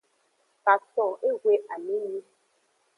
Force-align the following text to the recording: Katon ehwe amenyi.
Katon 0.63 1.11
ehwe 1.29 1.53
amenyi. 1.73 2.21